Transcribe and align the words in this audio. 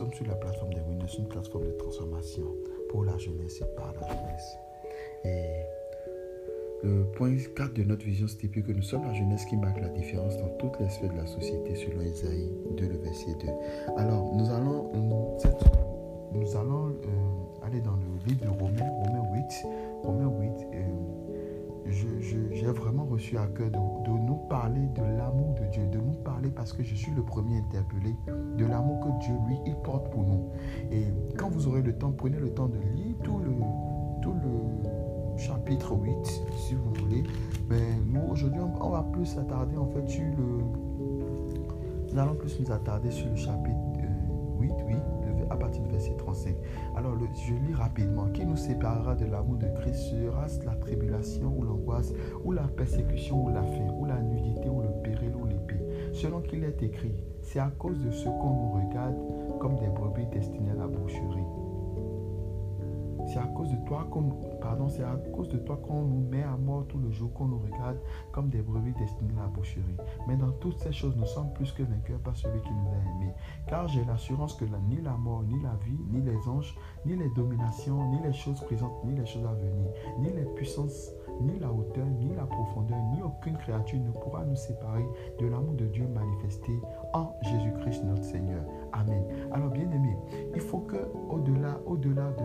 sommes 0.00 0.14
sur 0.14 0.26
la 0.26 0.34
plateforme 0.34 0.72
des 0.72 0.80
Winners, 0.80 1.14
une 1.18 1.28
plateforme 1.28 1.66
de 1.66 1.72
transformation 1.72 2.46
pour 2.88 3.04
la 3.04 3.18
jeunesse 3.18 3.60
et 3.60 3.76
par 3.76 3.92
la 4.00 4.08
jeunesse. 4.08 4.56
Et 5.26 5.60
le 6.82 7.04
point 7.12 7.36
4 7.54 7.74
de 7.74 7.82
notre 7.82 8.06
vision 8.06 8.26
stipule 8.26 8.62
que 8.62 8.72
nous 8.72 8.82
sommes 8.82 9.04
la 9.04 9.12
jeunesse 9.12 9.44
qui 9.44 9.58
marque 9.58 9.78
la 9.78 9.90
différence 9.90 10.38
dans 10.38 10.48
toutes 10.56 10.80
les 10.80 10.88
sphères 10.88 11.12
de 11.12 11.18
la 11.18 11.26
société 11.26 11.74
selon 11.74 12.00
Isaïe 12.00 12.50
2, 12.78 12.88
le 12.88 12.96
verset 12.96 13.34
2. 13.40 13.48
Alors, 13.98 14.34
nous 14.34 14.50
allons, 14.50 14.90
nous 16.32 16.56
allons 16.56 16.88
euh, 16.88 17.66
aller 17.66 17.82
dans 17.82 17.96
le 17.96 18.26
livre 18.26 18.46
de 18.46 18.58
Romains, 18.58 18.88
Romains 19.04 19.34
8. 19.34 19.66
Romains 20.02 20.32
8, 20.40 20.50
euh, 20.72 21.29
j'ai 21.90 22.66
vraiment 22.66 23.04
reçu 23.04 23.36
à 23.36 23.46
cœur 23.46 23.70
de, 23.70 23.78
nous 23.78 24.36
parler 24.48 24.86
de 24.88 25.02
l'amour 25.02 25.54
de 25.54 25.66
Dieu, 25.70 25.86
de 25.86 25.98
nous 25.98 26.14
parler 26.24 26.50
parce 26.50 26.72
que 26.72 26.82
je 26.82 26.94
suis 26.94 27.12
le 27.12 27.22
premier 27.22 27.58
interpellé 27.58 28.16
de 28.26 28.64
l'amour 28.64 29.00
que 29.00 29.24
Dieu, 29.24 29.34
lui, 29.46 29.56
il 29.66 29.76
porte 29.76 30.10
pour 30.10 30.22
nous. 30.22 30.50
Et 30.90 31.04
quand 31.36 31.48
vous 31.48 31.68
aurez 31.68 31.82
le 31.82 31.96
temps, 31.96 32.12
prenez 32.12 32.38
le 32.38 32.50
temps 32.50 32.68
de 32.68 32.78
lire 32.94 33.16
tout 33.22 33.38
le, 33.38 33.50
chapitre 35.36 35.94
8, 35.96 36.12
si 36.56 36.74
vous 36.74 36.92
voulez. 36.94 37.22
Mais 37.68 37.80
nous, 38.06 38.30
aujourd'hui, 38.30 38.60
on, 38.60 38.90
va 38.90 39.02
plus 39.02 39.26
s'attarder 39.26 39.76
en 39.76 39.86
fait 39.86 40.06
sur 40.08 40.24
le... 40.24 40.58
Nous 42.12 42.18
allons 42.18 42.34
plus 42.34 42.60
nous 42.60 42.70
attarder 42.70 43.10
sur 43.10 43.28
le 43.30 43.36
chapitre 43.36 43.78
8, 44.60 44.72
oui, 44.86 44.94
à 44.94 45.19
partir 45.60 45.82
du 45.82 45.90
verset 45.90 46.16
35. 46.16 46.56
Alors, 46.96 47.14
le, 47.14 47.26
je 47.34 47.54
lis 47.54 47.74
rapidement. 47.74 48.26
Qui 48.32 48.44
nous 48.44 48.56
séparera 48.56 49.14
de 49.14 49.26
l'amour 49.26 49.58
de 49.58 49.66
Christ 49.80 50.10
Sera-ce 50.10 50.64
la 50.64 50.74
tribulation 50.74 51.54
ou 51.56 51.62
l'angoisse, 51.62 52.12
ou 52.44 52.52
la 52.52 52.62
persécution 52.62 53.44
ou 53.44 53.48
la 53.50 53.62
faim, 53.62 53.94
ou 53.98 54.06
la 54.06 54.20
nudité 54.20 54.68
ou 54.68 54.80
le 54.80 54.88
péril 55.02 55.32
ou 55.36 55.46
l'épée? 55.46 55.80
Selon 56.12 56.40
qu'il 56.40 56.64
est 56.64 56.82
écrit, 56.82 57.14
c'est 57.42 57.60
à 57.60 57.70
cause 57.78 57.98
de 58.00 58.10
ce 58.10 58.24
qu'on 58.24 58.50
nous 58.50 58.72
regarde 58.72 59.16
comme 59.60 59.76
des 59.76 59.88
brebis 59.88 60.26
destinées 60.26 60.70
à 60.70 60.74
la 60.74 60.86
boucherie. 60.86 61.69
C'est 63.30 63.38
à 63.38 63.46
cause 63.46 63.70
de 63.70 63.76
toi 63.86 64.08
qu'on 64.10 64.24
pardon, 64.60 64.88
c'est 64.88 65.04
à 65.04 65.14
cause 65.32 65.48
de 65.50 65.58
toi 65.58 65.76
qu'on 65.76 66.02
nous 66.02 66.28
met 66.28 66.42
à 66.42 66.56
mort 66.56 66.84
tout 66.88 66.98
le 66.98 67.12
jour, 67.12 67.32
qu'on 67.32 67.44
nous 67.44 67.60
regarde 67.60 67.96
comme 68.32 68.48
des 68.48 68.60
brebis 68.60 68.92
destinées 68.98 69.38
à 69.38 69.42
la 69.42 69.46
boucherie. 69.46 69.96
Mais 70.26 70.36
dans 70.36 70.50
toutes 70.50 70.78
ces 70.78 70.90
choses, 70.90 71.16
nous 71.16 71.26
sommes 71.26 71.52
plus 71.52 71.70
que 71.70 71.84
vainqueurs 71.84 72.18
par 72.18 72.36
celui 72.36 72.60
qui 72.60 72.72
nous 72.72 72.88
a 72.88 72.96
aimés. 72.96 73.32
Car 73.68 73.86
j'ai 73.86 74.04
l'assurance 74.04 74.54
que 74.54 74.64
ni 74.64 75.00
la 75.00 75.12
mort, 75.12 75.44
ni 75.44 75.62
la 75.62 75.76
vie, 75.84 75.96
ni 76.10 76.20
les 76.22 76.48
anges, 76.48 76.76
ni 77.06 77.14
les 77.14 77.28
dominations, 77.36 78.10
ni 78.10 78.20
les 78.20 78.32
choses 78.32 78.60
présentes, 78.62 79.04
ni 79.04 79.14
les 79.14 79.26
choses 79.26 79.46
à 79.46 79.54
venir, 79.54 79.92
ni 80.18 80.32
les 80.32 80.46
puissances, 80.56 81.12
ni 81.40 81.56
la 81.60 81.72
hauteur, 81.72 82.06
ni 82.06 82.34
la 82.34 82.46
profondeur, 82.46 82.98
ni 83.14 83.22
aucune 83.22 83.56
créature 83.58 84.00
ne 84.00 84.10
pourra 84.10 84.44
nous 84.44 84.56
séparer 84.56 85.06
de 85.38 85.46
l'amour 85.46 85.74
de 85.74 85.86
Dieu 85.86 86.06
manifesté 86.08 86.72
en 87.12 87.32
Jésus-Christ 87.42 88.04
notre 88.04 88.24
Seigneur. 88.24 88.62
Amen. 88.92 89.22
Alors 89.52 89.70
bien 89.70 89.88
aimé, 89.90 90.16
il 90.54 90.60
faut 90.60 90.80
que 90.80 90.96
au-delà, 91.28 91.78
au-delà 91.86 92.30
de, 92.32 92.44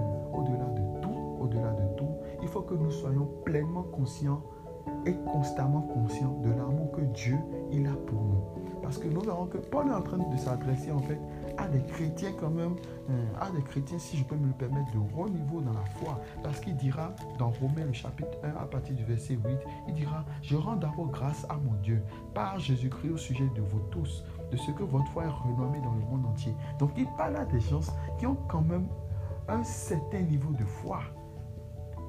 au-delà 1.45 1.71
de 1.71 1.97
tout, 1.97 2.09
il 2.41 2.47
faut 2.47 2.61
que 2.61 2.73
nous 2.73 2.91
soyons 2.91 3.29
pleinement 3.43 3.83
conscients 3.83 4.41
et 5.05 5.13
constamment 5.31 5.81
conscients 5.81 6.39
de 6.43 6.49
l'amour 6.49 6.91
que 6.91 7.01
Dieu 7.01 7.37
il 7.71 7.87
a 7.87 7.93
pour 7.93 8.21
nous. 8.21 8.43
Parce 8.81 8.97
que 8.97 9.07
nous 9.07 9.21
verrons 9.21 9.47
que 9.47 9.57
Paul 9.57 9.87
est 9.87 9.93
en 9.93 10.01
train 10.01 10.17
de 10.17 10.37
s'adresser 10.37 10.91
en 10.91 10.99
fait 10.99 11.19
à 11.57 11.67
des 11.67 11.81
chrétiens 11.81 12.31
quand 12.39 12.49
même, 12.49 12.75
euh, 13.09 13.25
à 13.41 13.49
des 13.49 13.61
chrétiens, 13.63 13.97
si 13.97 14.17
je 14.17 14.23
peux 14.23 14.35
me 14.35 14.47
le 14.47 14.53
permettre, 14.53 14.91
de 14.91 14.99
haut 15.17 15.29
niveau 15.29 15.61
dans 15.61 15.73
la 15.73 15.85
foi. 15.97 16.19
Parce 16.43 16.59
qu'il 16.59 16.75
dira 16.75 17.13
dans 17.39 17.49
Romains 17.49 17.85
le 17.85 17.93
chapitre 17.93 18.37
1 18.43 18.49
à 18.49 18.65
partir 18.65 18.95
du 18.95 19.03
verset 19.03 19.39
8, 19.43 19.57
il 19.87 19.93
dira, 19.95 20.23
je 20.43 20.55
rends 20.55 20.75
d'abord 20.75 21.07
grâce 21.07 21.45
à 21.49 21.55
mon 21.55 21.73
Dieu 21.81 22.03
par 22.33 22.59
Jésus-Christ 22.59 23.09
au 23.09 23.17
sujet 23.17 23.49
de 23.55 23.61
vous 23.61 23.79
tous, 23.89 24.23
de 24.51 24.57
ce 24.57 24.71
que 24.71 24.83
votre 24.83 25.07
foi 25.11 25.23
est 25.23 25.29
renommée 25.29 25.79
dans 25.79 25.93
le 25.93 26.05
monde 26.11 26.25
entier. 26.27 26.53
Donc 26.77 26.91
il 26.97 27.07
parle 27.17 27.37
à 27.37 27.45
des 27.45 27.59
gens 27.59 27.81
qui 28.19 28.27
ont 28.27 28.37
quand 28.47 28.61
même 28.61 28.87
un 29.47 29.63
certain 29.63 30.21
niveau 30.21 30.51
de 30.51 30.63
foi. 30.63 30.99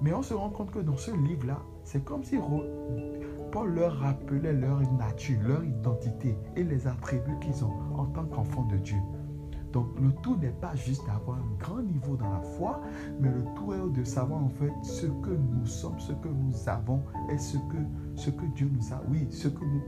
Mais 0.03 0.13
on 0.13 0.23
se 0.23 0.35
rend 0.35 0.51
compte 0.51 0.71
que 0.71 0.79
dans 0.79 0.97
ce 0.97 1.11
livre-là, 1.11 1.59
c'est 1.85 2.05
comme 2.05 2.23
si 2.25 2.37
Paul 3.53 3.75
leur 3.75 3.97
rappelait 3.99 4.53
leur 4.53 4.81
nature, 4.95 5.39
leur 5.47 5.65
identité 5.65 6.37
et 6.57 6.65
les 6.65 6.87
attributs 6.87 7.39
qu'ils 7.41 7.65
ont 7.65 7.73
en 7.97 8.07
tant 8.07 8.25
qu'enfants 8.25 8.65
de 8.65 8.77
Dieu. 8.77 8.99
Donc 9.73 9.89
le 10.01 10.11
tout 10.23 10.37
n'est 10.37 10.49
pas 10.49 10.75
juste 10.75 11.07
d'avoir 11.07 11.39
un 11.39 11.57
grand 11.59 11.83
niveau 11.83 12.17
dans 12.17 12.31
la 12.31 12.41
foi, 12.41 12.81
mais 13.21 13.29
le 13.29 13.45
tout 13.55 13.75
est 13.75 13.99
de 13.99 14.05
savoir 14.05 14.43
en 14.43 14.49
fait 14.49 14.73
ce 14.83 15.07
que 15.07 15.31
nous 15.31 15.67
sommes, 15.67 15.99
ce 16.01 16.13
que 16.13 16.29
nous 16.29 16.69
avons 16.69 17.03
et 17.31 17.39
ce 17.39 17.57
que, 17.59 17.77
ce 18.15 18.31
que 18.31 18.47
Dieu 18.55 18.71
nous 18.73 18.95
a, 18.95 19.03
oui, 19.11 19.27
ce 19.31 19.49
que 19.49 19.65
nous, 19.65 19.83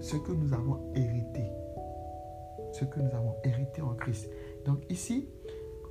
ce 0.00 0.16
que 0.16 0.32
nous 0.32 0.52
avons 0.52 0.78
hérité. 0.94 1.42
Ce 2.72 2.84
que 2.84 3.00
nous 3.00 3.14
avons 3.14 3.34
hérité 3.44 3.82
en 3.82 3.94
Christ. 3.94 4.30
Donc 4.64 4.78
ici, 4.88 5.28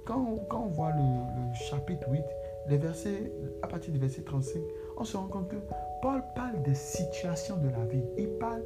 quand 0.06 0.18
on, 0.18 0.38
quand 0.50 0.62
on 0.62 0.70
voit 0.70 0.92
le, 0.92 1.02
le 1.02 1.54
chapitre 1.54 2.10
8, 2.10 2.22
les 2.70 2.80
à 3.62 3.68
partir 3.68 3.92
du 3.92 4.00
verset 4.00 4.22
35, 4.22 4.62
on 4.98 5.04
se 5.04 5.18
rend 5.18 5.28
compte 5.28 5.50
que 5.50 5.58
Paul 6.02 6.24
parle 6.36 6.62
des 6.64 6.76
situations 6.76 7.58
de 7.58 7.70
la 7.70 7.86
vie. 7.86 8.04
Il 8.18 8.30
parle, 8.40 8.64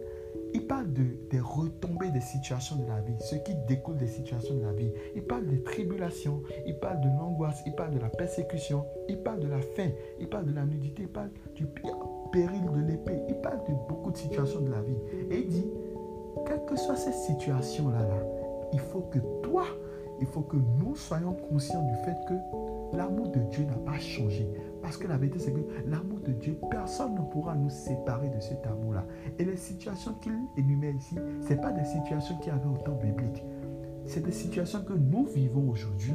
il 0.53 0.65
parle 0.67 0.91
de, 0.93 1.03
des 1.29 1.39
retombées 1.39 2.09
des 2.11 2.21
situations 2.21 2.75
de 2.77 2.87
la 2.87 3.01
vie, 3.01 3.15
ce 3.19 3.35
qui 3.35 3.53
découle 3.67 3.97
des 3.97 4.07
situations 4.07 4.55
de 4.55 4.63
la 4.63 4.73
vie. 4.73 4.91
Il 5.15 5.23
parle 5.23 5.45
des 5.47 5.63
tribulations, 5.63 6.41
il 6.65 6.77
parle 6.79 7.01
de 7.01 7.07
l'angoisse, 7.07 7.61
il 7.65 7.73
parle 7.73 7.91
de 7.91 7.99
la 7.99 8.09
persécution, 8.09 8.85
il 9.07 9.17
parle 9.17 9.39
de 9.39 9.47
la 9.47 9.61
faim, 9.61 9.89
il 10.19 10.27
parle 10.27 10.45
de 10.45 10.53
la 10.53 10.65
nudité, 10.65 11.03
il 11.03 11.09
parle 11.09 11.29
du 11.55 11.65
péril 12.31 12.61
de 12.71 12.79
l'épée, 12.91 13.21
il 13.27 13.35
parle 13.35 13.59
de 13.67 13.73
beaucoup 13.87 14.11
de 14.11 14.17
situations 14.17 14.61
de 14.61 14.71
la 14.71 14.81
vie. 14.81 14.97
Et 15.31 15.39
il 15.39 15.47
dit, 15.47 15.67
quelles 16.45 16.65
que 16.65 16.75
soient 16.75 16.97
ces 16.97 17.13
situations-là, 17.13 18.01
là, 18.01 18.23
il 18.73 18.79
faut 18.79 19.01
que 19.01 19.19
toi, 19.41 19.65
il 20.19 20.27
faut 20.27 20.41
que 20.41 20.57
nous 20.57 20.95
soyons 20.95 21.33
conscients 21.33 21.83
du 21.83 21.95
fait 22.05 22.17
que 22.27 22.33
L'amour 22.95 23.29
de 23.29 23.39
Dieu 23.51 23.65
n'a 23.65 23.75
pas 23.75 23.99
changé. 23.99 24.47
Parce 24.81 24.97
que 24.97 25.07
la 25.07 25.17
vérité, 25.17 25.39
c'est 25.39 25.51
que 25.51 25.65
l'amour 25.87 26.19
de 26.19 26.31
Dieu, 26.31 26.57
personne 26.69 27.15
ne 27.15 27.21
pourra 27.21 27.55
nous 27.55 27.69
séparer 27.69 28.29
de 28.29 28.39
cet 28.39 28.65
amour-là. 28.67 29.05
Et 29.39 29.45
les 29.45 29.57
situations 29.57 30.13
qu'il 30.21 30.37
énumère 30.57 30.95
ici, 30.95 31.15
ce 31.47 31.53
pas 31.55 31.71
des 31.71 31.83
situations 31.83 32.37
qui 32.37 32.49
avaient 32.49 32.69
autant 32.69 32.93
biblique. 32.93 33.43
C'est 34.05 34.23
des 34.23 34.31
situations 34.31 34.83
que 34.83 34.93
nous 34.93 35.25
vivons 35.25 35.69
aujourd'hui. 35.69 36.13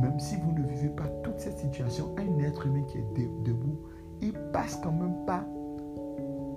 Même 0.00 0.18
si 0.18 0.36
vous 0.36 0.52
ne 0.52 0.66
vivez 0.66 0.88
pas 0.88 1.08
toutes 1.22 1.38
ces 1.38 1.52
situations, 1.52 2.14
un 2.18 2.38
être 2.38 2.66
humain 2.66 2.82
qui 2.82 2.98
est 2.98 3.44
debout, 3.44 3.78
il 4.20 4.32
passe 4.52 4.80
quand 4.82 4.92
même 4.92 5.24
pas 5.26 5.44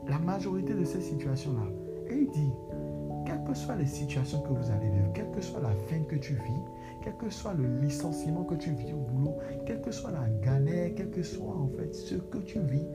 la 0.08 0.18
majorité 0.20 0.74
de 0.74 0.86
ces 0.86 1.02
situations-là. 1.02 1.68
Et 2.10 2.22
il 2.22 2.30
dit, 2.32 2.52
quelles 3.30 3.44
que 3.44 3.54
soient 3.54 3.76
les 3.76 3.86
situations 3.86 4.42
que 4.42 4.50
vous 4.50 4.72
allez 4.72 4.90
vivre, 4.90 5.12
quelle 5.14 5.30
que 5.30 5.42
soit 5.42 5.62
la 5.62 5.70
fin 5.88 6.02
que 6.10 6.16
tu 6.16 6.34
vis, 6.34 6.64
quel 7.04 7.16
que 7.16 7.30
soit 7.30 7.54
le 7.54 7.80
licenciement 7.80 8.44
que 8.44 8.56
tu 8.56 8.72
vis 8.72 8.92
au 8.92 8.98
boulot, 8.98 9.38
quelle 9.68 9.82
que 9.82 9.92
soit 9.92 10.10
la 10.10 10.28
galère, 10.42 10.90
quel 10.96 11.12
que 11.12 11.22
soit 11.22 11.56
en 11.56 11.70
fait 11.78 11.94
ce 11.94 12.16
que 12.16 12.40
tu 12.40 12.60
vis, 12.62 12.88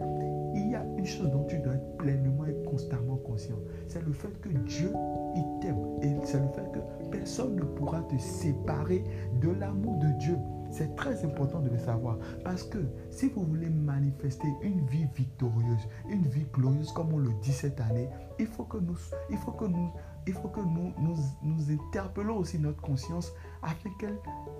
il 0.56 0.70
y 0.72 0.74
a 0.74 0.84
une 0.98 1.06
chose 1.06 1.30
dont 1.30 1.44
tu 1.44 1.58
dois 1.58 1.74
être 1.74 1.96
pleinement 1.98 2.46
et 2.46 2.64
constamment 2.68 3.16
conscient. 3.16 3.58
C'est 3.86 4.04
le 4.04 4.12
fait 4.12 4.40
que 4.40 4.48
Dieu, 4.48 4.90
il 5.36 5.60
t'aime. 5.60 5.86
Et 6.02 6.16
c'est 6.24 6.40
le 6.40 6.48
fait 6.48 6.68
que 6.72 6.80
personne 7.10 7.54
ne 7.54 7.62
pourra 7.62 8.00
te 8.02 8.18
séparer 8.18 9.04
de 9.40 9.50
l'amour 9.50 9.98
de 9.98 10.18
Dieu. 10.18 10.36
C'est 10.76 10.96
très 10.96 11.24
important 11.24 11.60
de 11.60 11.70
le 11.70 11.78
savoir. 11.78 12.18
Parce 12.42 12.64
que 12.64 12.78
si 13.08 13.28
vous 13.28 13.44
voulez 13.44 13.70
manifester 13.70 14.48
une 14.60 14.84
vie 14.86 15.06
victorieuse, 15.14 15.86
une 16.10 16.26
vie 16.26 16.46
glorieuse 16.52 16.90
comme 16.90 17.12
on 17.12 17.18
le 17.18 17.30
dit 17.42 17.52
cette 17.52 17.80
année, 17.80 18.08
il 18.40 18.48
faut 18.48 18.64
que 18.64 18.78
nous, 18.78 18.96
il 19.30 19.36
faut 19.36 19.52
que 19.52 19.66
nous, 19.66 19.92
il 20.26 20.32
faut 20.32 20.48
que 20.48 20.58
nous, 20.58 20.92
nous, 20.98 21.16
nous 21.44 21.70
interpellons 21.70 22.38
aussi 22.38 22.58
notre 22.58 22.80
conscience 22.80 23.32
afin 23.62 23.88
que, 24.00 24.06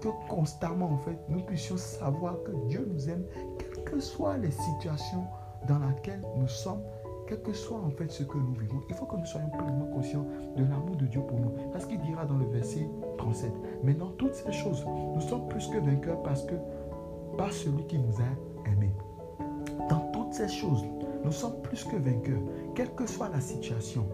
que 0.01 0.09
constamment, 0.29 0.93
en 0.93 0.99
fait, 0.99 1.19
nous 1.29 1.41
puissions 1.41 1.77
savoir 1.77 2.37
que 2.45 2.53
Dieu 2.69 2.89
nous 2.89 3.09
aime, 3.09 3.25
quelles 3.59 3.83
que 3.83 3.99
soient 3.99 4.37
les 4.37 4.53
situations 4.53 5.27
dans 5.67 5.81
lesquelles 5.81 6.23
nous 6.37 6.47
sommes, 6.47 6.83
quel 7.27 7.43
que 7.43 7.53
soit 7.53 7.79
en 7.79 7.91
fait 7.91 8.11
ce 8.11 8.23
que 8.23 8.37
nous 8.37 8.55
vivons, 8.55 8.83
il 8.89 8.95
faut 8.95 9.07
que 9.07 9.17
nous 9.17 9.27
soyons 9.27 9.49
pleinement 9.51 9.87
conscients 9.87 10.27
de 10.57 10.63
l'amour 10.65 10.97
de 10.97 11.07
Dieu 11.07 11.21
pour 11.21 11.39
nous. 11.39 11.53
Parce 11.73 11.87
qu'il 11.87 12.01
dira 12.01 12.25
dans 12.25 12.37
le 12.37 12.47
verset 12.47 12.89
37, 13.19 13.53
mais 13.83 13.95
dans 13.95 14.11
toutes 14.11 14.35
ces 14.35 14.53
choses, 14.53 14.85
nous 14.87 15.21
sommes 15.21 15.49
plus 15.49 15.67
que 15.69 15.79
vainqueurs 15.79 16.23
parce 16.23 16.45
que 16.45 16.55
par 17.37 17.53
celui 17.53 17.87
qui 17.87 17.99
nous 17.99 18.15
a 18.21 18.69
aimés. 18.71 18.95
Dans 19.89 20.11
toutes 20.13 20.35
ces 20.35 20.49
choses, 20.49 20.85
nous 21.25 21.33
sommes 21.33 21.61
plus 21.63 21.85
que 21.85 21.97
vainqueurs, 21.97 22.43
quelle 22.75 22.95
que 22.95 23.07
soit 23.07 23.29
la 23.29 23.41
situation, 23.41 24.07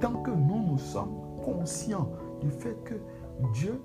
tant 0.00 0.22
que 0.22 0.30
nous 0.30 0.66
nous 0.66 0.78
sommes 0.78 1.14
conscients 1.44 2.10
du 2.40 2.50
fait 2.50 2.76
que 2.84 2.94
Dieu 3.54 3.80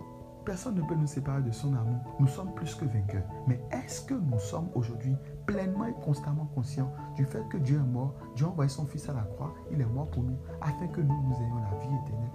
Personne 0.46 0.76
ne 0.76 0.82
peut 0.82 0.96
nous 0.96 1.08
séparer 1.08 1.42
de 1.42 1.52
son 1.52 1.74
amour. 1.76 2.00
Nous 2.20 2.28
sommes 2.28 2.54
plus 2.56 2.74
que 2.74 2.86
vainqueurs. 2.86 3.24
Mais 3.48 3.60
est-ce 3.72 4.02
que 4.02 4.16
nous 4.16 4.40
sommes 4.40 4.70
aujourd'hui 4.74 5.16
pleinement 5.52 5.86
et 5.86 5.94
constamment 6.04 6.46
conscients 6.56 6.92
du 7.16 7.26
fait 7.26 7.48
que 7.50 7.58
Dieu 7.58 7.78
est 7.78 7.92
mort 7.92 8.14
Dieu 8.36 8.46
a 8.46 8.50
envoyé 8.50 8.70
son 8.70 8.86
Fils 8.86 9.08
à 9.10 9.14
la 9.14 9.22
croix. 9.22 9.54
Il 9.72 9.82
est 9.82 9.86
mort 9.86 10.10
pour 10.10 10.24
nous 10.24 10.38
afin 10.62 10.88
que 10.88 11.02
nous, 11.02 11.22
nous 11.24 11.36
ayons 11.36 11.58
la 11.58 11.78
vie 11.80 11.96
éternelle. 12.04 12.30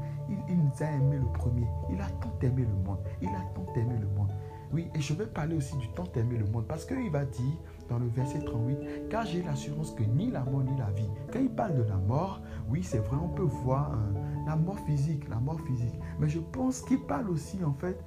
Il, 0.49 0.57
nous 0.57 0.73
a 0.81 0.91
aimé 0.91 1.19
le 1.19 1.39
premier. 1.39 1.67
Il 1.91 2.01
a 2.01 2.09
tant 2.21 2.33
aimé 2.43 2.63
le 2.63 2.85
monde. 2.85 2.99
Il 3.23 3.29
a 3.29 3.41
tant 3.55 3.67
aimé 3.75 3.95
le 4.01 4.09
monde. 4.09 4.33
Oui, 4.73 4.89
et 4.95 5.01
je 5.01 5.15
vais 5.15 5.27
parler 5.27 5.57
aussi 5.57 5.77
du 5.77 5.89
temps 5.91 6.09
aimer 6.17 6.39
le 6.39 6.47
monde 6.47 6.67
parce 6.67 6.85
qu'il 6.85 7.11
va 7.11 7.25
dire 7.25 7.55
dans 7.89 7.99
le 7.99 8.09
verset 8.09 8.41
38, 8.41 9.09
car 9.09 9.25
j'ai 9.25 9.43
l'assurance 9.43 9.93
que 9.93 10.03
ni 10.03 10.31
la 10.31 10.43
mort 10.45 10.63
ni 10.63 10.77
la 10.77 10.91
vie. 10.91 11.09
Quand 11.33 11.39
il 11.39 11.51
parle 11.51 11.77
de 11.77 11.85
la 11.85 11.97
mort, 11.97 12.43
oui, 12.69 12.83
c'est 12.83 12.99
vrai, 12.99 13.17
on 13.23 13.29
peut 13.29 13.43
voir 13.43 13.97
la 14.45 14.57
mort 14.57 14.79
physique, 14.81 15.29
la 15.29 15.37
mort 15.37 15.61
physique. 15.61 15.95
Mais 16.19 16.29
je 16.29 16.41
pense 16.41 16.81
qu'il 16.83 17.01
parle 17.01 17.31
aussi 17.31 17.63
en 17.65 17.75
fait 17.75 18.05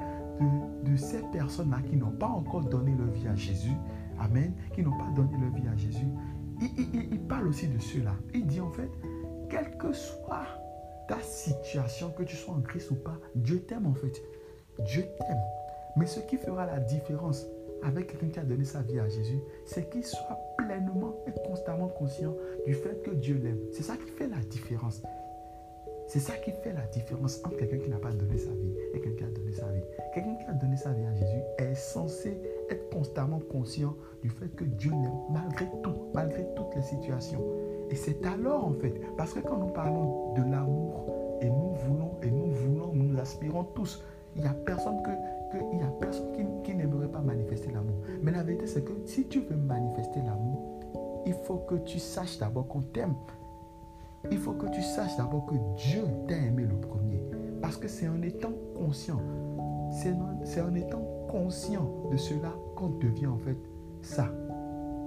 de, 0.84 0.96
ces 0.98 1.22
personnes-là 1.32 1.78
qui 1.90 1.96
n'ont 1.96 2.12
pas 2.12 2.28
encore 2.28 2.66
donné 2.66 2.94
leur 2.96 3.08
vie 3.08 3.28
à 3.28 3.36
Jésus, 3.36 3.76
Amen, 4.20 4.54
qui 4.74 4.84
n'ont 4.84 4.98
pas 4.98 5.10
donné 5.16 5.38
leur 5.40 5.52
vie 5.52 5.68
à 5.68 5.76
Jésus, 5.76 6.08
il, 6.62 7.20
parle 7.22 7.48
aussi 7.48 7.68
de 7.68 7.80
cela. 7.80 8.14
Il 8.34 8.46
dit 8.46 8.60
en 8.60 8.70
fait, 8.72 8.90
quelle 9.50 9.78
que 9.78 9.94
soit 9.94 10.46
ta 11.08 11.20
situation, 11.22 12.12
que 12.12 12.24
tu 12.24 12.36
sois 12.36 12.54
en 12.54 12.62
Christ 12.62 12.92
ou 12.92 12.96
pas, 12.96 13.18
Dieu 13.36 13.62
t'aime 13.62 13.88
en 13.88 13.94
fait. 13.94 14.22
Dieu 14.86 15.06
t'aime. 15.20 15.42
Mais 15.96 16.06
ce 16.06 16.20
qui 16.20 16.38
fera 16.38 16.66
la 16.66 16.80
différence 16.80 17.46
avec 17.84 18.08
quelqu'un 18.08 18.28
qui 18.28 18.40
a 18.40 18.44
donné 18.44 18.66
sa 18.66 18.82
vie 18.82 19.00
à 19.00 19.08
Jésus, 19.08 19.40
c'est 19.66 19.90
qu'il 19.90 20.04
soit 20.04 20.38
pleinement 20.58 21.16
et 21.28 21.48
constamment 21.48 21.88
conscient 21.88 22.36
du 22.66 22.74
fait 22.74 23.02
que 23.04 23.12
Dieu 23.12 23.40
l'aime. 23.42 23.60
C'est 23.72 23.84
ça 23.84 23.96
qui 23.96 24.10
fait 24.12 24.28
la 24.28 24.38
différence. 24.38 25.02
C'est 26.08 26.20
ça 26.20 26.34
qui 26.38 26.52
fait 26.52 26.74
la 26.74 26.86
différence 26.88 27.40
entre 27.46 27.58
quelqu'un 27.58 27.78
qui 27.78 27.90
n'a 27.90 28.00
pas 28.00 28.12
donné 28.12 28.38
sa 28.38 28.50
vie 28.50 28.74
et 28.94 29.00
quelqu'un 29.00 29.26
qui 29.26 29.32
a 29.32 29.36
donné 29.36 29.54
sa 29.54 29.68
vie. 29.72 29.84
Quelqu'un 30.14 30.36
qui 30.36 30.46
a 30.46 30.54
donné 30.54 30.76
sa 30.76 30.92
vie 30.92 31.06
à 31.06 31.14
Jésus 31.14 31.42
est 31.60 31.76
censé 31.76 32.42
être 32.70 32.90
constamment 32.90 33.40
conscient 33.40 33.96
du 34.22 34.30
fait 34.30 34.50
que 34.56 34.64
Dieu 34.64 34.92
l'aime 34.92 35.20
malgré 35.30 35.66
tout, 35.84 35.96
malgré 36.14 36.48
toutes 36.56 36.76
les 36.76 36.82
situations. 36.82 37.44
Et 37.90 37.96
c'est 37.96 38.26
alors 38.26 38.66
en 38.66 38.74
fait, 38.74 39.02
parce 39.18 39.34
que 39.34 39.40
quand 39.40 39.58
nous 39.58 39.74
parlons 39.74 40.34
de 40.36 40.42
l'amour 40.42 41.06
et 41.42 41.50
nous 41.50 41.74
voulons 41.86 42.12
et 42.22 42.30
nous 42.30 42.52
voulons, 42.52 42.92
nous 42.94 43.20
aspirons 43.20 43.64
tous, 43.64 44.04
il 44.36 44.44
n'y 44.44 44.48
a 44.48 44.54
personne 44.54 45.02
que, 45.02 45.58
il 45.74 45.80
y 45.80 45.84
a 45.84 45.92
personne 46.00 46.32
qui, 46.34 46.46
qui 46.64 46.78
n'aimerait 46.78 47.08
pas 47.08 47.22
manifester 47.22 47.72
l'amour. 47.72 47.96
Mais 48.22 48.32
la 48.32 48.44
vérité 48.44 48.68
c'est 48.68 48.84
que 48.84 48.94
si 49.06 49.28
tu 49.28 49.40
veux 49.42 49.56
manifester 49.56 50.20
l'amour, 50.20 50.80
il 51.26 51.34
faut 51.34 51.58
que 51.58 51.76
tu 51.76 52.00
saches 52.00 52.38
d'abord 52.38 52.68
qu'on 52.68 52.82
t'aime 52.82 53.16
il 54.32 54.38
faut 54.38 54.54
que 54.54 54.68
tu 54.68 54.82
saches 54.82 55.16
d'abord 55.18 55.46
que 55.46 55.56
Dieu 55.76 56.04
t'a 56.28 56.36
aimé 56.36 56.64
le 56.64 56.76
premier. 56.76 57.24
Parce 57.62 57.78
que 57.78 57.88
c'est 57.88 58.08
en 58.08 58.22
étant 58.22 58.54
conscient, 58.76 59.22
c'est 59.92 60.62
en, 60.62 60.76
étant 60.76 61.02
conscient 61.30 61.90
de 62.12 62.18
cela 62.18 62.54
qu'on 62.76 62.90
devient 62.90 63.28
en 63.28 63.38
fait 63.38 63.58
ça. 64.02 64.30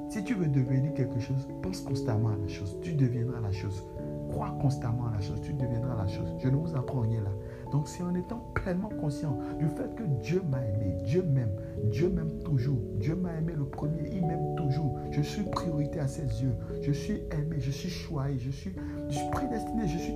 Si 0.08 0.22
tu 0.24 0.34
veux 0.34 0.46
devenir 0.46 0.92
quelque 0.94 1.18
chose, 1.18 1.48
pense 1.62 1.80
constamment 1.80 2.28
à 2.28 2.36
la 2.36 2.48
chose. 2.48 2.76
Tu 2.82 2.92
deviendras 2.92 3.40
la 3.40 3.52
chose. 3.52 3.82
Crois 4.30 4.50
constamment 4.60 5.06
à 5.06 5.12
la 5.12 5.20
chose. 5.20 5.40
Tu 5.42 5.52
deviendras 5.54 5.96
la 5.96 6.06
chose. 6.06 6.34
Je 6.38 6.48
ne 6.48 6.56
vous 6.56 6.76
apprends 6.76 7.00
rien 7.00 7.22
là. 7.22 7.30
Donc 7.72 7.88
c'est 7.88 8.02
en 8.02 8.14
étant 8.14 8.44
pleinement 8.54 8.90
conscient 9.00 9.38
du 9.58 9.66
fait 9.66 9.94
que 9.96 10.02
Dieu 10.22 10.42
m'a 10.50 10.58
aimé, 10.58 10.94
Dieu 11.04 11.22
m'aime, 11.22 11.56
Dieu 11.84 12.10
m'aime 12.10 12.38
toujours, 12.44 12.78
Dieu 13.00 13.14
m'a 13.14 13.32
aimé 13.32 13.54
le 13.56 13.64
premier, 13.64 14.10
il 14.12 14.26
m'aime 14.26 14.54
toujours. 14.56 14.98
Je 15.10 15.22
suis 15.22 15.42
priorité 15.44 15.98
à 15.98 16.06
ses 16.06 16.42
yeux, 16.42 16.54
je 16.82 16.92
suis 16.92 17.22
aimé, 17.32 17.56
je 17.58 17.70
suis 17.70 17.88
choisi, 17.88 18.38
je 18.38 18.50
suis, 18.50 18.72
je 19.08 19.14
suis 19.14 19.30
prédestiné, 19.30 19.88
je 19.88 19.96
suis 19.96 20.11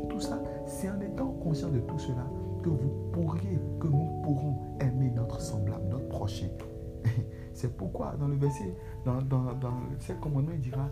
dans 8.16 8.28
le 8.28 8.36
verset, 8.36 8.74
dans, 9.04 9.22
dans, 9.22 9.52
dans 9.54 9.70
le 10.08 10.14
commandement, 10.20 10.52
il 10.54 10.60
dira, 10.60 10.90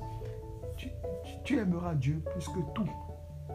tu 1.44 1.58
aimeras 1.58 1.94
Dieu 1.94 2.22
plus 2.32 2.48
que 2.48 2.60
tout 2.74 2.88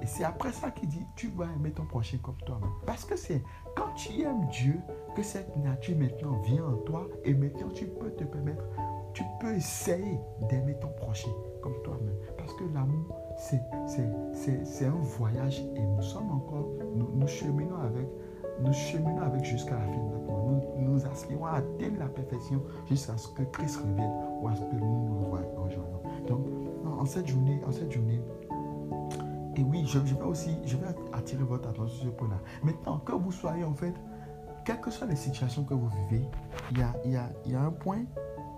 et 0.02 0.06
c'est 0.06 0.24
après 0.24 0.52
ça 0.52 0.72
qu'il 0.72 0.90
dit, 0.90 1.06
tu 1.16 1.28
vas 1.30 1.46
aimer 1.56 1.72
ton 1.72 1.86
prochain 1.86 2.18
comme 2.24 2.38
toi-même. 2.46 2.70
Parce 2.86 3.06
que 3.06 3.18
c'est 3.18 3.44
quand 3.76 3.94
tu 3.96 4.22
aimes 4.22 4.48
Dieu 4.50 4.80
que 5.16 5.24
cette 5.24 5.56
nature 5.58 5.98
maintenant 5.98 6.40
vient 6.42 6.66
en 6.66 6.78
toi 6.78 7.08
et 7.26 7.34
maintenant 7.34 7.70
tu 7.74 7.86
peux 7.86 8.12
te 8.12 8.24
permettre, 8.24 8.64
tu 9.14 9.24
peux 9.40 9.56
essayer 9.56 10.20
d'aimer 10.50 10.76
ton 10.80 10.90
prochain 10.90 11.32
comme 11.62 11.76
toi-même. 11.84 12.16
Parce 12.38 12.54
que 12.54 12.64
l'amour, 12.74 13.20
c'est 13.38 14.86
un 14.86 15.02
voyage 15.02 15.60
et 15.76 15.82
nous 15.82 16.02
sommes 16.02 16.32
encore, 16.32 16.70
nous, 16.96 17.28
cheminons 17.28 17.78
avec, 17.82 18.08
nous 18.62 18.74
cheminons 18.74 19.22
avec 19.22 19.44
jusqu'à 19.44 19.76
la 19.76 19.86
atteindre 21.60 22.00
la 22.00 22.08
perfection 22.08 22.62
jusqu'à 22.88 23.18
ce 23.18 23.28
que 23.30 23.44
Christ 23.44 23.78
revienne 23.78 24.12
ou 24.42 24.48
à 24.48 24.56
ce 24.56 24.62
que 24.62 24.76
nous 24.76 25.20
nous 25.20 25.26
rejoignons. 25.64 26.02
Donc, 26.28 26.46
en 26.86 27.06
cette 27.06 27.28
journée, 27.28 27.62
en 27.68 27.72
cette 27.72 27.92
journée, 27.92 28.22
et 29.56 29.64
oui, 29.64 29.84
je, 29.86 30.00
vais 30.00 30.22
aussi 30.22 30.58
je 30.66 30.78
vais 30.78 30.88
attirer 31.14 31.44
votre 31.44 31.70
attention 31.70 31.96
sur 31.96 32.06
ce 32.06 32.10
point-là. 32.10 32.40
Maintenant, 32.64 33.00
que 33.00 33.12
vous 33.12 33.32
soyez 33.32 33.64
en 33.64 33.74
fait, 33.74 33.94
quelles 34.64 34.80
que 34.80 34.92
soient 34.92 35.08
les 35.08 35.16
situations 35.16 35.64
que 35.64 35.74
vous 35.74 35.90
vivez, 36.10 36.26
il 36.72 36.80
y 36.80 36.82
a, 36.82 36.94
y 37.06 37.16
a, 37.16 37.30
il 37.46 37.52
y 37.52 37.56
a 37.56 37.62
un 37.62 37.72
point, 37.72 38.04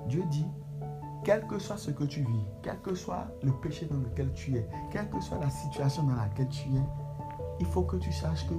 Dieu 0.08 0.24
dit, 0.30 0.48
quel 1.24 1.46
que 1.48 1.60
soit 1.60 1.78
ce 1.78 1.92
que 1.92 2.04
tu 2.04 2.22
vis, 2.22 2.46
quel 2.62 2.80
que 2.82 2.96
soit 2.96 3.28
le 3.44 3.52
péché 3.52 3.86
dans 3.86 3.98
lequel 4.00 4.32
tu 4.34 4.56
es, 4.58 4.68
quelle 4.92 5.10
que 5.10 5.20
soit 5.22 5.40
la 5.40 5.50
situation 5.50 6.04
dans 6.04 6.16
laquelle 6.16 6.50
tu 6.50 6.70
es, 6.70 6.84
il 7.60 7.66
faut 7.66 7.84
que 7.84 7.98
tu 7.98 8.12
saches 8.12 8.48
que 8.48 8.56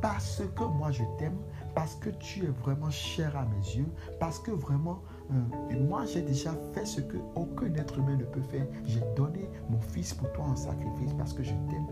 parce 0.00 0.42
que 0.54 0.64
moi 0.64 0.90
je 0.90 1.02
t'aime, 1.18 1.38
parce 1.74 1.96
que 1.96 2.10
tu 2.10 2.44
es 2.44 2.48
vraiment 2.48 2.90
cher 2.90 3.36
à 3.36 3.44
mes 3.44 3.76
yeux, 3.76 3.88
parce 4.20 4.38
que 4.38 4.50
vraiment 4.50 5.02
euh, 5.30 5.80
moi, 5.80 6.04
j'ai 6.04 6.22
déjà 6.22 6.52
fait 6.72 6.84
ce 6.84 7.00
que 7.00 7.16
aucun 7.34 7.72
être 7.74 7.98
humain 7.98 8.16
ne 8.16 8.24
peut 8.24 8.42
faire. 8.42 8.66
J'ai 8.84 9.00
donné 9.16 9.48
mon 9.70 9.80
fils 9.80 10.12
pour 10.14 10.30
toi 10.32 10.44
en 10.44 10.56
sacrifice 10.56 11.12
parce 11.14 11.32
que 11.32 11.42
je 11.42 11.50
t'aime. 11.50 11.86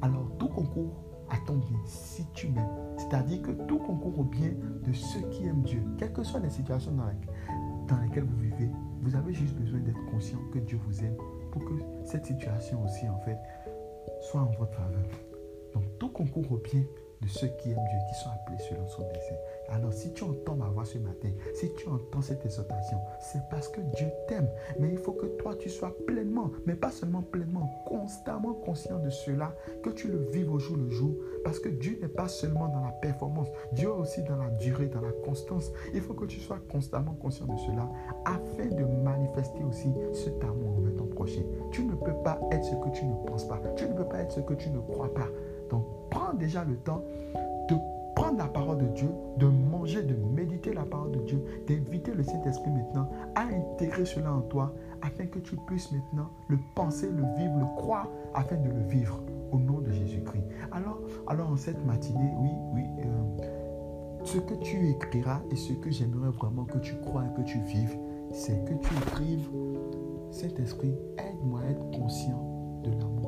Alors, 0.00 0.26
tout 0.38 0.48
concourt 0.48 1.04
à 1.30 1.36
ton 1.46 1.56
bien 1.56 1.78
si 1.84 2.26
tu 2.34 2.48
m'aimes. 2.48 2.68
C'est-à-dire 2.96 3.42
que 3.42 3.52
tout 3.52 3.78
concourt 3.78 4.18
au 4.18 4.24
bien 4.24 4.50
de 4.84 4.92
ceux 4.92 5.20
qui 5.30 5.46
aiment 5.46 5.62
Dieu. 5.62 5.82
Quelles 5.98 6.12
que 6.12 6.24
soient 6.24 6.40
les 6.40 6.50
situations 6.50 6.92
dans, 6.92 7.06
dans 7.86 8.02
lesquelles 8.02 8.24
vous 8.24 8.40
vivez, 8.40 8.70
vous 9.02 9.14
avez 9.14 9.32
juste 9.32 9.54
besoin 9.54 9.80
d'être 9.80 10.04
conscient 10.10 10.38
que 10.52 10.58
Dieu 10.58 10.78
vous 10.86 11.04
aime 11.04 11.16
pour 11.52 11.64
que 11.64 11.74
cette 12.04 12.26
situation 12.26 12.84
aussi, 12.84 13.08
en 13.08 13.18
fait, 13.20 13.38
soit 14.20 14.40
en 14.40 14.50
votre 14.58 14.74
faveur. 14.74 15.04
Donc, 15.72 15.84
tout 15.98 16.08
concourt 16.08 16.50
au 16.52 16.58
bien 16.58 16.82
de 17.22 17.28
ceux 17.28 17.48
qui 17.48 17.70
aiment 17.70 17.88
Dieu, 17.88 17.98
qui 18.08 18.14
sont 18.20 18.30
appelés 18.30 18.58
selon 18.58 18.86
son 18.88 19.02
dessein. 19.02 19.36
Alors 19.68 19.92
si 19.92 20.12
tu 20.12 20.24
entends 20.24 20.56
ma 20.56 20.66
voix 20.66 20.84
ce 20.84 20.98
matin, 20.98 21.30
si 21.54 21.72
tu 21.74 21.88
entends 21.88 22.20
cette 22.20 22.44
exhortation, 22.44 22.98
c'est 23.20 23.40
parce 23.50 23.68
que 23.68 23.80
Dieu 23.96 24.08
t'aime. 24.28 24.48
Mais 24.78 24.90
il 24.90 24.98
faut 24.98 25.12
que 25.12 25.26
toi, 25.26 25.54
tu 25.54 25.70
sois 25.70 25.94
pleinement, 26.06 26.50
mais 26.66 26.74
pas 26.74 26.90
seulement 26.90 27.22
pleinement, 27.22 27.70
constamment 27.86 28.52
conscient 28.52 28.98
de 28.98 29.10
cela, 29.10 29.54
que 29.82 29.90
tu 29.90 30.08
le 30.08 30.28
vives 30.32 30.52
au 30.52 30.58
jour 30.58 30.76
le 30.76 30.90
jour. 30.90 31.14
Parce 31.44 31.58
que 31.58 31.68
Dieu 31.68 31.98
n'est 32.00 32.08
pas 32.08 32.28
seulement 32.28 32.68
dans 32.68 32.84
la 32.84 32.92
performance, 32.92 33.48
Dieu 33.72 33.88
est 33.88 33.92
aussi 33.92 34.22
dans 34.22 34.36
la 34.36 34.50
durée, 34.50 34.86
dans 34.86 35.00
la 35.00 35.12
constance. 35.24 35.70
Il 35.94 36.00
faut 36.00 36.14
que 36.14 36.26
tu 36.26 36.40
sois 36.40 36.58
constamment 36.70 37.14
conscient 37.14 37.46
de 37.46 37.56
cela 37.58 37.88
afin 38.24 38.68
de 38.68 38.84
manifester 38.84 39.62
aussi 39.64 39.92
cet 40.12 40.42
amour 40.44 40.78
envers 40.78 40.96
ton 40.96 41.06
prochain. 41.06 41.42
Tu 41.70 41.84
ne 41.84 41.94
peux 41.94 42.14
pas 42.22 42.38
être 42.50 42.64
ce 42.64 42.74
que 42.76 42.90
tu 42.94 43.04
ne 43.06 43.14
penses 43.26 43.46
pas. 43.46 43.60
Tu 43.76 43.84
ne 43.86 43.94
peux 43.94 44.04
pas 44.04 44.18
être 44.18 44.32
ce 44.32 44.40
que 44.40 44.54
tu 44.54 44.70
ne 44.70 44.80
crois 44.80 45.12
pas. 45.12 45.28
Donc 45.70 45.84
déjà 46.34 46.64
le 46.64 46.76
temps 46.76 47.02
de 47.68 47.76
prendre 48.14 48.38
la 48.38 48.46
parole 48.46 48.78
de 48.78 48.86
Dieu, 48.88 49.08
de 49.38 49.46
manger, 49.46 50.02
de 50.02 50.14
méditer 50.14 50.72
la 50.72 50.84
parole 50.84 51.12
de 51.12 51.20
Dieu, 51.20 51.42
d'inviter 51.66 52.12
le 52.12 52.22
Saint-Esprit 52.22 52.70
maintenant 52.70 53.08
à 53.34 53.42
intégrer 53.42 54.04
cela 54.04 54.32
en 54.32 54.42
toi 54.42 54.72
afin 55.02 55.26
que 55.26 55.38
tu 55.38 55.56
puisses 55.66 55.90
maintenant 55.92 56.28
le 56.48 56.58
penser, 56.74 57.08
le 57.08 57.24
vivre, 57.36 57.58
le 57.58 57.66
croire 57.76 58.08
afin 58.34 58.56
de 58.56 58.68
le 58.68 58.82
vivre 58.88 59.20
au 59.50 59.58
nom 59.58 59.80
de 59.80 59.90
Jésus-Christ. 59.90 60.44
Alors, 60.70 61.00
alors 61.26 61.50
en 61.50 61.56
cette 61.56 61.84
matinée, 61.84 62.32
oui, 62.38 62.50
oui, 62.74 62.82
euh, 63.04 64.24
ce 64.24 64.38
que 64.38 64.54
tu 64.54 64.88
écriras 64.88 65.40
et 65.50 65.56
ce 65.56 65.72
que 65.74 65.90
j'aimerais 65.90 66.30
vraiment 66.30 66.64
que 66.64 66.78
tu 66.78 66.94
crois 67.00 67.24
et 67.24 67.40
que 67.40 67.46
tu 67.46 67.58
vives, 67.60 67.96
c'est 68.32 68.64
que 68.64 68.74
tu 68.74 68.94
écrives, 68.96 69.48
Saint-Esprit, 70.30 70.94
aide-moi 71.18 71.60
à 71.60 71.70
être 71.70 71.90
conscient 71.90 72.80
de 72.82 72.90
l'amour 72.90 73.21